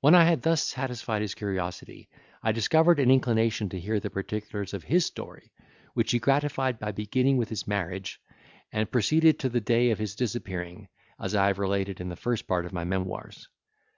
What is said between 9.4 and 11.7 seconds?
the day of his disappearing, as I have